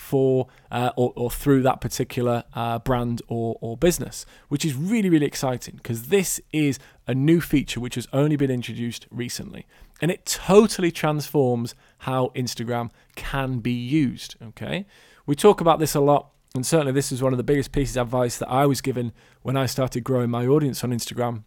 for 0.00 0.48
uh, 0.70 0.90
or, 0.96 1.12
or, 1.14 1.30
through 1.30 1.62
that 1.62 1.80
particular 1.80 2.42
uh, 2.54 2.78
brand 2.78 3.20
or, 3.28 3.56
or 3.60 3.76
business, 3.76 4.24
which 4.48 4.64
is 4.64 4.74
really 4.74 5.10
really 5.10 5.26
exciting 5.26 5.76
because 5.76 6.08
this 6.08 6.40
is 6.52 6.78
a 7.06 7.14
new 7.14 7.40
feature 7.40 7.78
which 7.80 7.94
has 7.96 8.08
only 8.12 8.36
been 8.36 8.50
introduced 8.50 9.06
recently 9.10 9.66
and 10.00 10.10
it 10.10 10.24
totally 10.24 10.90
transforms 10.90 11.74
how 11.98 12.32
Instagram 12.34 12.90
can 13.14 13.58
be 13.58 13.72
used. 13.72 14.36
Okay, 14.42 14.86
we 15.26 15.34
talk 15.34 15.60
about 15.60 15.78
this 15.78 15.94
a 15.94 16.00
lot, 16.00 16.30
and 16.54 16.64
certainly 16.64 16.92
this 16.92 17.12
is 17.12 17.22
one 17.22 17.32
of 17.32 17.36
the 17.36 17.44
biggest 17.44 17.72
pieces 17.72 17.96
of 17.96 18.08
advice 18.08 18.38
that 18.38 18.50
I 18.50 18.66
was 18.66 18.80
given 18.80 19.12
when 19.42 19.56
I 19.56 19.66
started 19.66 20.02
growing 20.02 20.30
my 20.30 20.46
audience 20.46 20.82
on 20.82 20.90
Instagram, 20.90 21.44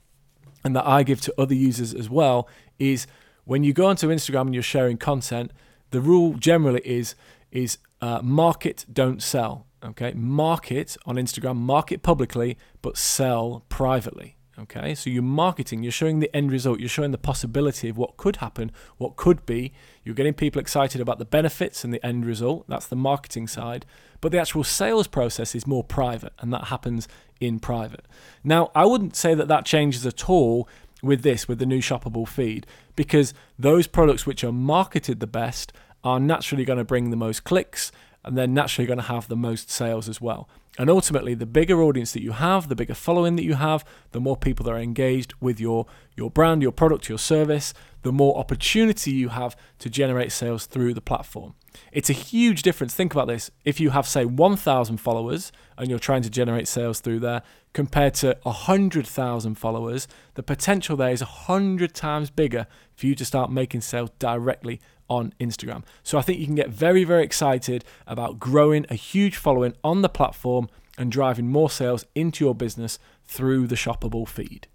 and 0.64 0.76
that 0.76 0.86
I 0.86 1.04
give 1.04 1.22
to 1.22 1.34
other 1.38 1.56
users 1.56 1.94
as 1.94 2.10
well. 2.10 2.48
Is 2.78 3.08
when 3.46 3.64
you 3.64 3.74
go 3.74 3.88
onto 3.88 4.10
Instagram 4.10 4.42
and 4.42 4.54
you're 4.54 4.64
sharing 4.64 4.98
content, 4.98 5.52
the 5.90 6.02
rule 6.02 6.34
generally 6.36 6.82
is 6.84 7.16
is 7.54 7.78
uh, 8.02 8.20
market, 8.22 8.86
don't 8.92 9.24
sell. 9.24 9.68
Okay, 9.84 10.14
market 10.16 10.98
on 11.06 11.16
Instagram, 11.16 11.58
market 11.58 12.04
publicly, 12.04 12.58
but 12.82 12.98
sell 12.98 13.64
privately. 13.70 14.38
Okay, 14.58 14.94
so 14.94 15.10
you're 15.10 15.24
marketing, 15.24 15.82
you're 15.82 15.92
showing 15.92 16.20
the 16.20 16.34
end 16.36 16.52
result, 16.52 16.80
you're 16.80 16.88
showing 16.88 17.12
the 17.12 17.18
possibility 17.18 17.90
of 17.90 17.98
what 17.98 18.18
could 18.18 18.36
happen, 18.36 18.72
what 18.98 19.16
could 19.16 19.46
be. 19.48 19.74
You're 20.04 20.16
getting 20.16 20.36
people 20.36 20.62
excited 20.62 21.02
about 21.02 21.18
the 21.18 21.26
benefits 21.26 21.84
and 21.84 21.92
the 21.92 22.06
end 22.06 22.26
result. 22.26 22.66
That's 22.68 22.86
the 22.86 22.96
marketing 22.96 23.48
side. 23.48 23.86
But 24.22 24.32
the 24.32 24.40
actual 24.40 24.64
sales 24.64 25.08
process 25.08 25.56
is 25.56 25.66
more 25.66 25.84
private, 25.84 26.34
and 26.40 26.54
that 26.54 26.66
happens 26.66 27.08
in 27.40 27.60
private. 27.60 28.06
Now, 28.44 28.72
I 28.76 28.86
wouldn't 28.86 29.16
say 29.16 29.34
that 29.34 29.48
that 29.48 29.66
changes 29.66 30.06
at 30.06 30.30
all 30.30 30.70
with 31.02 31.24
this, 31.24 31.48
with 31.48 31.60
the 31.60 31.66
new 31.66 31.82
shoppable 31.82 32.28
feed, 32.28 32.68
because 32.96 33.34
those 33.58 33.88
products 33.88 34.26
which 34.26 34.44
are 34.44 34.52
marketed 34.52 35.20
the 35.20 35.28
best 35.28 35.74
are 36.04 36.20
naturally 36.20 36.66
going 36.66 36.78
to 36.78 36.84
bring 36.84 37.10
the 37.10 37.16
most 37.16 37.44
clicks 37.44 37.92
and 38.24 38.38
they're 38.38 38.48
naturally 38.48 38.86
going 38.86 39.00
to 39.00 39.06
have 39.06 39.28
the 39.28 39.36
most 39.36 39.70
sales 39.70 40.08
as 40.08 40.22
well. 40.22 40.48
And 40.80 40.90
ultimately, 40.90 41.36
the 41.36 41.46
bigger 41.46 41.84
audience 41.84 42.14
that 42.14 42.24
you 42.24 42.32
have, 42.32 42.68
the 42.68 42.76
bigger 42.76 42.96
following 42.96 43.36
that 43.36 43.44
you 43.44 43.54
have, 43.56 43.86
the 44.12 44.20
more 44.20 44.36
people 44.36 44.64
that 44.66 44.72
are 44.72 44.80
engaged 44.80 45.34
with 45.40 45.60
your, 45.60 45.86
your 46.16 46.32
brand, 46.32 46.64
your 46.64 46.72
product, 46.72 47.10
your 47.10 47.20
service, 47.20 47.74
the 48.02 48.12
more 48.12 48.38
opportunity 48.38 49.12
you 49.12 49.30
have 49.30 49.56
to 49.80 49.90
generate 49.90 50.32
sales 50.32 50.66
through 50.66 50.94
the 50.94 51.02
platform. 51.02 51.54
It's 51.92 52.10
a 52.10 52.14
huge 52.14 52.62
difference. 52.62 52.94
Think 52.94 53.14
about 53.14 53.28
this. 53.28 53.52
If 53.66 53.80
you 53.80 53.92
have, 53.92 54.08
say, 54.08 54.26
1,000 54.26 54.98
followers 54.98 55.52
and 55.78 55.90
you're 55.90 56.00
trying 56.00 56.22
to 56.24 56.30
generate 56.30 56.68
sales 56.68 57.00
through 57.00 57.20
there, 57.20 57.44
compared 57.74 58.14
to 58.16 58.38
100,000 58.44 59.56
followers, 59.56 60.08
the 60.36 60.44
potential 60.44 60.96
there 60.96 61.12
is 61.12 61.22
100 61.22 61.94
times 61.94 62.30
bigger 62.30 62.68
for 62.96 63.08
you 63.08 63.16
to 63.16 63.26
start 63.26 63.52
making 63.52 63.82
sales 63.82 64.12
directly 64.20 64.80
on 65.10 65.34
Instagram. 65.40 65.84
So 66.04 66.18
I 66.18 66.22
think 66.22 66.40
you 66.40 66.46
can 66.46 66.56
get 66.56 66.70
very, 66.70 67.04
very 67.04 67.24
excited 67.24 67.84
about 68.08 68.40
growing 68.40 68.86
a 68.90 68.96
huge 68.96 69.38
following 69.38 69.74
on 69.84 70.02
the 70.02 70.10
platform 70.10 70.70
and 70.98 71.12
driving 71.12 71.48
more 71.48 71.70
sales 71.70 72.06
into 72.16 72.46
your 72.46 72.56
business 72.56 73.00
through 73.26 73.68
the 73.68 73.76
shoppable 73.76 74.28
feed. 74.28 74.68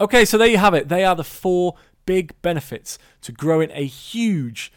Okay, 0.00 0.24
so 0.24 0.38
there 0.38 0.48
you 0.48 0.58
have 0.58 0.74
it. 0.74 0.88
They 0.88 1.04
are 1.04 1.14
the 1.14 1.24
four 1.24 1.74
big 2.06 2.34
benefits 2.42 2.98
to 3.22 3.32
growing 3.32 3.70
a 3.72 3.86
huge 3.86 4.72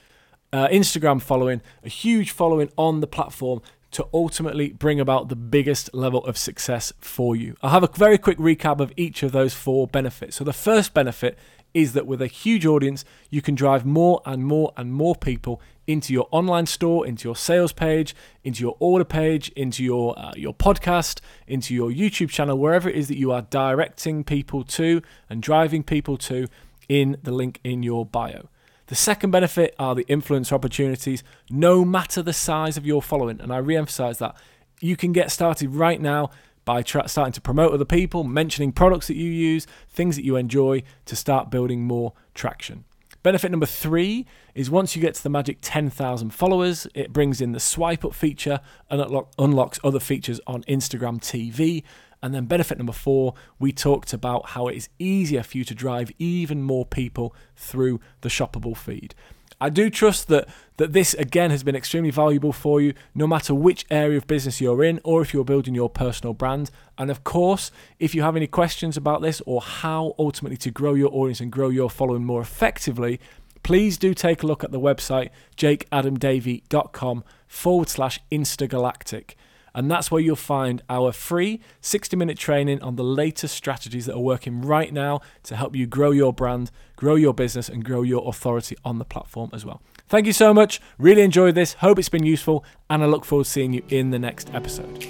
uh, 0.55 0.69
Instagram 0.69 1.21
following, 1.21 1.61
a 1.83 1.89
huge 1.89 2.31
following 2.31 2.71
on 2.77 3.01
the 3.01 3.07
platform 3.07 3.61
to 3.91 4.07
ultimately 4.13 4.69
bring 4.69 5.01
about 5.01 5.27
the 5.27 5.35
biggest 5.35 5.93
level 5.93 6.23
of 6.25 6.37
success 6.37 6.93
for 6.97 7.35
you. 7.35 7.57
I'll 7.61 7.71
have 7.71 7.83
a 7.83 7.89
very 7.93 8.17
quick 8.17 8.37
recap 8.37 8.79
of 8.79 8.93
each 8.95 9.21
of 9.21 9.33
those 9.33 9.53
four 9.53 9.85
benefits. 9.85 10.37
So, 10.37 10.45
the 10.45 10.53
first 10.53 10.93
benefit 10.93 11.37
is 11.73 11.91
that 11.91 12.07
with 12.07 12.21
a 12.21 12.27
huge 12.27 12.65
audience, 12.65 13.03
you 13.29 13.41
can 13.41 13.53
drive 13.53 13.85
more 13.85 14.21
and 14.25 14.45
more 14.45 14.71
and 14.77 14.93
more 14.93 15.13
people 15.13 15.61
into 15.87 16.13
your 16.13 16.27
online 16.31 16.65
store, 16.65 17.05
into 17.05 17.27
your 17.27 17.35
sales 17.35 17.73
page, 17.73 18.15
into 18.45 18.61
your 18.61 18.77
order 18.79 19.03
page, 19.03 19.49
into 19.57 19.83
your 19.83 20.17
uh, 20.17 20.31
your 20.37 20.53
podcast, 20.53 21.19
into 21.47 21.75
your 21.75 21.89
YouTube 21.89 22.29
channel, 22.29 22.57
wherever 22.57 22.89
it 22.89 22.95
is 22.95 23.09
that 23.09 23.17
you 23.17 23.33
are 23.33 23.41
directing 23.41 24.23
people 24.23 24.63
to 24.63 25.01
and 25.29 25.43
driving 25.43 25.83
people 25.83 26.15
to 26.17 26.47
in 26.87 27.17
the 27.23 27.31
link 27.33 27.59
in 27.65 27.83
your 27.83 28.05
bio. 28.05 28.47
The 28.87 28.95
second 28.95 29.31
benefit 29.31 29.73
are 29.79 29.95
the 29.95 30.03
influencer 30.05 30.51
opportunities, 30.51 31.23
no 31.49 31.83
matter 31.83 32.21
the 32.21 32.33
size 32.33 32.77
of 32.77 32.85
your 32.85 33.01
following. 33.01 33.41
And 33.41 33.51
I 33.51 33.57
re 33.57 33.75
emphasize 33.75 34.19
that 34.19 34.35
you 34.79 34.95
can 34.95 35.11
get 35.11 35.31
started 35.31 35.69
right 35.71 35.99
now 35.99 36.29
by 36.65 36.81
tra- 36.81 37.07
starting 37.07 37.33
to 37.33 37.41
promote 37.41 37.73
other 37.73 37.85
people, 37.85 38.23
mentioning 38.23 38.71
products 38.71 39.07
that 39.07 39.15
you 39.15 39.29
use, 39.29 39.65
things 39.89 40.15
that 40.15 40.25
you 40.25 40.35
enjoy 40.35 40.83
to 41.05 41.15
start 41.15 41.49
building 41.49 41.83
more 41.83 42.13
traction. 42.33 42.83
Benefit 43.23 43.49
number 43.49 43.65
three 43.65 44.27
is 44.53 44.69
once 44.69 44.95
you 44.95 45.01
get 45.01 45.15
to 45.15 45.23
the 45.23 45.29
magic 45.29 45.57
10,000 45.61 46.29
followers, 46.29 46.85
it 46.93 47.11
brings 47.11 47.41
in 47.41 47.53
the 47.53 47.59
swipe 47.59 48.05
up 48.05 48.13
feature 48.13 48.59
and 48.89 49.01
unlock- 49.01 49.31
unlocks 49.39 49.79
other 49.83 49.99
features 49.99 50.39
on 50.45 50.61
Instagram 50.63 51.19
TV. 51.19 51.81
And 52.21 52.33
then 52.33 52.45
benefit 52.45 52.77
number 52.77 52.93
four, 52.93 53.33
we 53.59 53.71
talked 53.71 54.13
about 54.13 54.49
how 54.49 54.67
it 54.67 54.75
is 54.75 54.89
easier 54.99 55.43
for 55.43 55.57
you 55.57 55.63
to 55.65 55.75
drive 55.75 56.11
even 56.17 56.63
more 56.63 56.85
people 56.85 57.35
through 57.55 57.99
the 58.21 58.29
shoppable 58.29 58.75
feed. 58.75 59.15
I 59.59 59.69
do 59.69 59.89
trust 59.89 60.27
that 60.27 60.49
that 60.77 60.91
this 60.91 61.13
again 61.13 61.49
has 61.49 61.63
been 61.63 61.75
extremely 61.75 62.11
valuable 62.11 62.51
for 62.51 62.81
you, 62.81 62.93
no 63.13 63.25
matter 63.25 63.55
which 63.55 63.85
area 63.89 64.17
of 64.17 64.27
business 64.27 64.59
you're 64.59 64.83
in, 64.83 64.99
or 65.05 65.21
if 65.21 65.33
you're 65.33 65.45
building 65.45 65.73
your 65.73 65.89
personal 65.89 66.33
brand. 66.33 66.69
And 66.97 67.09
of 67.09 67.23
course, 67.23 67.71
if 67.97 68.13
you 68.13 68.21
have 68.23 68.35
any 68.35 68.47
questions 68.47 68.97
about 68.97 69.21
this 69.21 69.41
or 69.45 69.61
how 69.61 70.13
ultimately 70.19 70.57
to 70.57 70.71
grow 70.71 70.93
your 70.93 71.13
audience 71.13 71.39
and 71.39 71.51
grow 71.51 71.69
your 71.69 71.89
following 71.89 72.25
more 72.25 72.41
effectively, 72.41 73.21
please 73.63 73.97
do 73.97 74.13
take 74.13 74.43
a 74.43 74.47
look 74.47 74.63
at 74.63 74.71
the 74.71 74.79
website 74.79 75.29
jakeadamdavey.com 75.55 77.23
forward 77.47 77.87
slash 77.87 78.19
instagalactic. 78.29 79.35
And 79.75 79.91
that's 79.91 80.09
where 80.09 80.21
you'll 80.21 80.37
find 80.37 80.81
our 80.89 81.11
free 81.11 81.59
60 81.81 82.15
minute 82.15 82.37
training 82.37 82.81
on 82.81 82.95
the 82.95 83.03
latest 83.03 83.53
strategies 83.53 84.05
that 84.07 84.15
are 84.15 84.19
working 84.19 84.61
right 84.61 84.91
now 84.91 85.19
to 85.43 85.55
help 85.55 85.75
you 85.75 85.85
grow 85.85 86.09
your 86.09 86.33
brand, 86.33 86.71
grow 86.95 87.15
your 87.15 87.33
business, 87.33 87.69
and 87.69 87.83
grow 87.83 88.01
your 88.01 88.27
authority 88.27 88.75
on 88.83 88.97
the 88.97 89.05
platform 89.05 89.49
as 89.53 89.65
well. 89.65 89.81
Thank 90.07 90.25
you 90.25 90.33
so 90.33 90.53
much. 90.53 90.81
Really 90.97 91.21
enjoyed 91.21 91.55
this. 91.55 91.73
Hope 91.73 91.99
it's 91.99 92.09
been 92.09 92.25
useful. 92.25 92.63
And 92.89 93.03
I 93.03 93.05
look 93.05 93.25
forward 93.25 93.43
to 93.43 93.49
seeing 93.49 93.73
you 93.73 93.83
in 93.89 94.11
the 94.11 94.19
next 94.19 94.53
episode. 94.53 95.05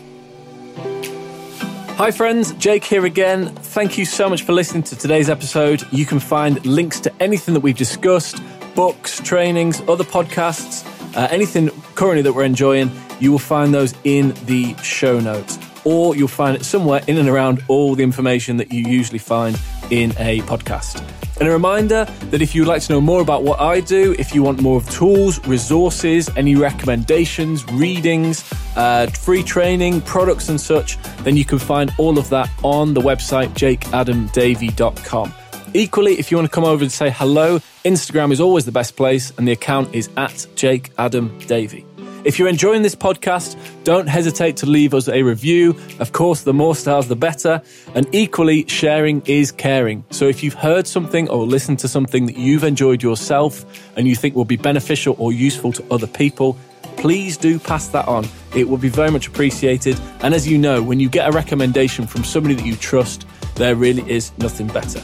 Hi, 1.97 2.11
friends, 2.11 2.51
Jake 2.55 2.83
here 2.83 3.05
again. 3.05 3.47
Thank 3.47 3.97
you 3.97 4.03
so 4.03 4.29
much 4.29 4.41
for 4.41 4.51
listening 4.51 4.83
to 4.83 4.97
today's 4.97 5.29
episode. 5.29 5.81
You 5.93 6.05
can 6.05 6.19
find 6.19 6.65
links 6.65 6.99
to 7.01 7.23
anything 7.23 7.53
that 7.53 7.61
we've 7.61 7.77
discussed 7.77 8.41
books, 8.75 9.21
trainings, 9.21 9.79
other 9.87 10.03
podcasts, 10.03 10.83
uh, 11.15 11.27
anything 11.31 11.69
currently 11.95 12.21
that 12.21 12.33
we're 12.33 12.43
enjoying 12.43 12.91
you 13.19 13.31
will 13.31 13.39
find 13.39 13.73
those 13.73 13.93
in 14.03 14.33
the 14.45 14.75
show 14.77 15.19
notes, 15.19 15.57
or 15.83 16.15
you'll 16.15 16.27
find 16.27 16.55
it 16.55 16.65
somewhere 16.65 17.01
in 17.07 17.17
and 17.17 17.29
around 17.29 17.63
all 17.67 17.95
the 17.95 18.03
information 18.03 18.57
that 18.57 18.73
you 18.73 18.83
usually 18.85 19.19
find 19.19 19.59
in 19.91 20.11
a 20.17 20.39
podcast. 20.41 21.01
And 21.39 21.49
a 21.49 21.51
reminder 21.51 22.05
that 22.05 22.41
if 22.41 22.55
you'd 22.55 22.67
like 22.67 22.81
to 22.83 22.93
know 22.93 23.01
more 23.01 23.21
about 23.21 23.43
what 23.43 23.59
I 23.59 23.81
do, 23.81 24.15
if 24.17 24.33
you 24.33 24.41
want 24.41 24.61
more 24.61 24.77
of 24.77 24.89
tools, 24.89 25.45
resources, 25.45 26.29
any 26.37 26.55
recommendations, 26.55 27.65
readings, 27.73 28.49
uh, 28.77 29.07
free 29.07 29.43
training, 29.43 30.01
products, 30.01 30.49
and 30.49 30.59
such, 30.59 30.97
then 31.23 31.35
you 31.35 31.43
can 31.43 31.59
find 31.59 31.91
all 31.97 32.17
of 32.17 32.29
that 32.29 32.49
on 32.63 32.93
the 32.93 33.01
website 33.01 33.49
jakeadamdavey.com. 33.49 35.33
Equally, 35.75 36.13
if 36.13 36.31
you 36.31 36.37
want 36.37 36.49
to 36.49 36.55
come 36.55 36.63
over 36.63 36.83
and 36.83 36.91
say 36.91 37.09
hello, 37.09 37.59
Instagram 37.83 38.31
is 38.31 38.39
always 38.39 38.63
the 38.63 38.71
best 38.71 38.95
place, 38.95 39.33
and 39.37 39.45
the 39.45 39.51
account 39.51 39.93
is 39.93 40.09
at 40.15 40.47
Jake 40.55 40.89
Adam 40.97 41.37
Davey. 41.47 41.85
If 42.23 42.39
you're 42.39 42.47
enjoying 42.47 42.81
this 42.81 42.95
podcast, 42.95 43.57
don't 43.83 44.07
hesitate 44.07 44.55
to 44.57 44.67
leave 44.67 44.93
us 44.93 45.09
a 45.09 45.21
review. 45.23 45.75
Of 45.99 46.13
course, 46.13 46.43
the 46.43 46.53
more 46.53 46.77
stars, 46.77 47.09
the 47.09 47.17
better. 47.17 47.61
And 47.93 48.07
equally, 48.15 48.65
sharing 48.67 49.21
is 49.25 49.51
caring. 49.51 50.05
So 50.11 50.29
if 50.29 50.43
you've 50.43 50.53
heard 50.53 50.87
something 50.87 51.27
or 51.27 51.45
listened 51.45 51.79
to 51.79 51.89
something 51.89 52.25
that 52.27 52.37
you've 52.37 52.63
enjoyed 52.63 53.03
yourself 53.03 53.65
and 53.97 54.07
you 54.07 54.15
think 54.15 54.33
will 54.33 54.45
be 54.45 54.55
beneficial 54.55 55.17
or 55.19 55.33
useful 55.33 55.73
to 55.73 55.83
other 55.91 56.07
people, 56.07 56.57
please 56.95 57.35
do 57.35 57.59
pass 57.59 57.89
that 57.89 58.07
on. 58.07 58.25
It 58.55 58.69
will 58.69 58.77
be 58.77 58.87
very 58.87 59.11
much 59.11 59.27
appreciated. 59.27 59.99
And 60.21 60.33
as 60.33 60.47
you 60.47 60.57
know, 60.57 60.81
when 60.81 61.01
you 61.01 61.09
get 61.09 61.27
a 61.27 61.33
recommendation 61.33 62.07
from 62.07 62.23
somebody 62.23 62.55
that 62.55 62.65
you 62.65 62.77
trust, 62.77 63.27
there 63.55 63.75
really 63.75 64.09
is 64.09 64.31
nothing 64.37 64.67
better. 64.67 65.03